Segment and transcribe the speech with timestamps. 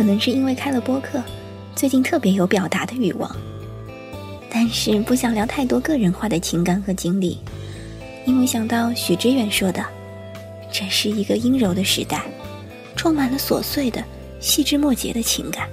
[0.00, 1.22] 可能是因为开了播客，
[1.76, 3.30] 最近特别有表达的欲望，
[4.50, 7.38] 但是不想聊太多个人化的情感和经历，
[8.24, 9.84] 因为想到许知远说的，
[10.72, 12.22] 这是一个阴柔的时代，
[12.96, 14.02] 充满了琐碎的、
[14.40, 15.68] 细枝末节的情感，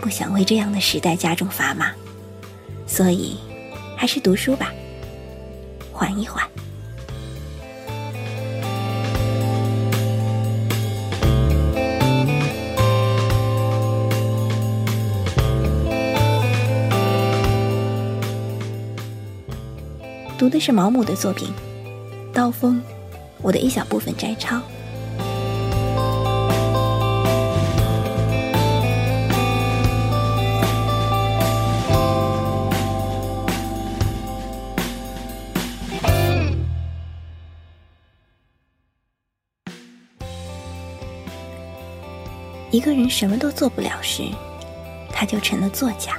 [0.00, 1.92] 不想为这样的时代加重砝码，
[2.86, 3.36] 所以
[3.98, 4.72] 还是读书吧，
[5.92, 6.42] 缓一缓。
[20.54, 21.52] 的是毛姆的作品
[22.32, 22.76] 《刀锋》，
[23.42, 24.60] 我的一小部分摘抄。
[42.70, 44.22] 一个人什么都做不了时，
[45.12, 46.16] 他就成了作家。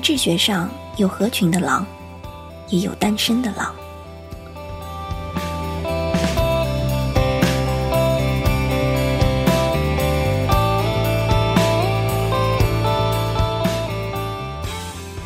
[0.00, 1.86] 在治学上，有合群的狼，
[2.70, 3.74] 也有单身的狼。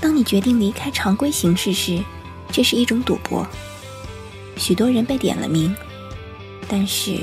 [0.00, 2.02] 当你决定离开常规形式时，
[2.50, 3.46] 这是一种赌博。
[4.56, 5.72] 许多人被点了名，
[6.66, 7.16] 但是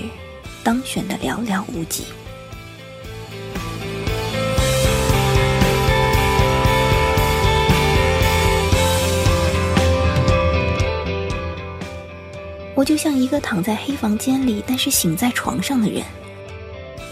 [0.64, 2.06] 当选的寥寥无几。
[12.82, 16.04] 我就像一个躺在黑房间里，但是醒在床上的人。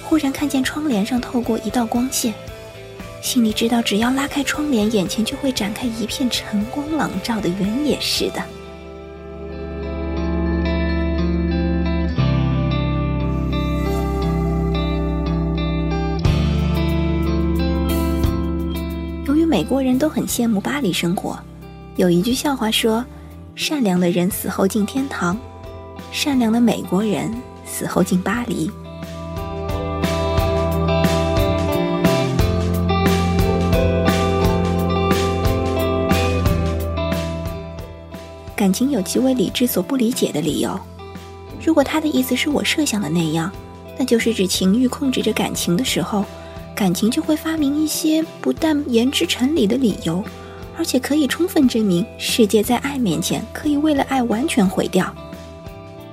[0.03, 2.33] 忽然看见窗帘上透过一道光线，
[3.21, 8.43] 心里知道，只要拉开窗帘，眼前就会展开一片晨光朗照的原野似的。
[19.27, 21.39] 由于美国人都很羡慕巴黎生活，
[21.95, 23.05] 有一句笑话说
[23.53, 25.39] ：“善良的人死后进天堂。”
[26.11, 27.33] 善良的美国人
[27.65, 28.69] 死后进巴黎。
[38.55, 40.77] 感情有极为理智所不理解的理由。
[41.63, 43.49] 如果他的意思是我设想的那样，
[43.97, 46.25] 那就是指情欲控制着感情的时候，
[46.75, 50.21] 感情就会发明一些不但言之成理的理由，
[50.77, 55.13] 而且可以充分证明世界在爱面前可以为了爱完全毁掉。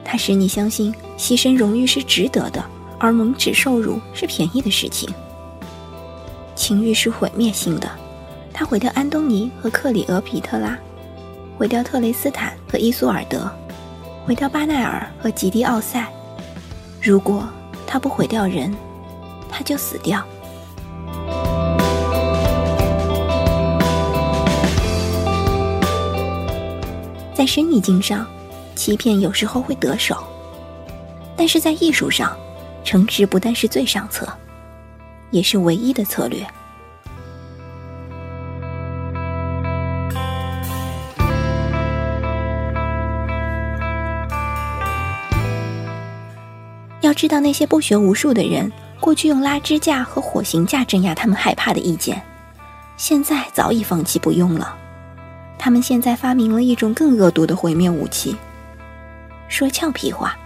[0.09, 2.65] 它使你相信牺牲荣誉是值得的，
[2.97, 5.12] 而蒙耻受辱是便宜的事情。
[6.55, 7.91] 情欲是毁灭性的，
[8.53, 10.78] 它毁掉安东尼和克里俄皮特拉，
[11.59, 13.50] 毁掉特雷斯坦和伊苏尔德，
[14.25, 16.06] 毁掉巴奈尔和吉迪奥塞。
[17.03, 17.44] 如果
[17.84, 18.73] 它不毁掉人，
[19.50, 20.25] 它就死掉。
[27.34, 28.25] 在生意经上。
[28.76, 30.22] 欺骗有时候会得手，
[31.34, 32.37] 但是在艺术上，
[32.84, 34.28] 诚实不但是最上策，
[35.31, 36.47] 也是唯一的策略。
[47.00, 48.70] 要知道，那些不学无术的人，
[49.00, 52.20] 过去用拉支架和火刑架镇压他们害怕的意见，
[52.97, 54.76] 现在早已放弃不用了。
[55.58, 58.37] 他们现在发明了一种更恶毒的毁灭武器。
[59.56, 60.37] 说俏皮话。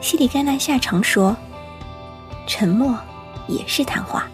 [0.00, 1.36] 西里甘南夏常说
[2.48, 2.98] ：“沉默
[3.46, 4.26] 也是谈话。”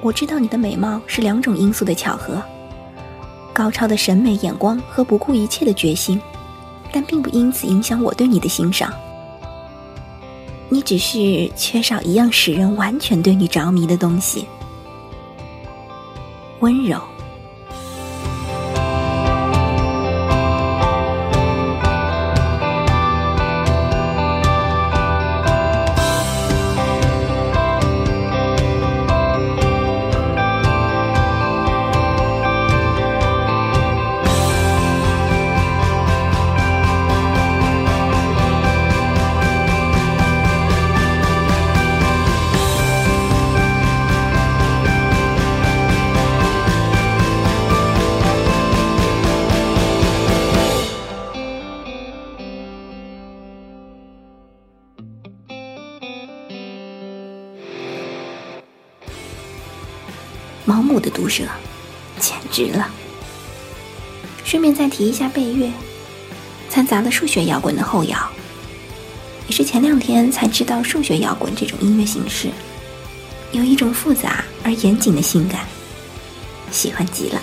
[0.00, 2.40] 我知道你的美貌是两种因素的巧合：
[3.52, 6.22] 高超的审美眼光和不顾一切的决心。
[6.94, 8.92] 但并不因此影响我对你的欣赏。
[10.68, 14.46] 你只是缺少一样使人完全对你着迷的东西——
[16.60, 17.13] 温柔。
[60.64, 61.44] 毛姆的毒舌，
[62.18, 62.90] 简直了。
[64.44, 65.70] 顺便再提一下贝乐，
[66.70, 68.18] 掺杂了数学摇滚的后摇，
[69.46, 72.48] 也是前两天才知道数学摇滚这种音乐形式，
[73.52, 75.66] 有一种复杂而严谨的性感，
[76.70, 77.40] 喜欢极了。